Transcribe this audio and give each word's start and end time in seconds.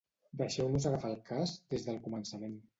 Deixeu-nos 0.39 0.87
agafar 0.93 1.13
el 1.17 1.21
cas 1.29 1.55
des 1.77 1.89
del 1.91 2.03
començament. 2.09 2.61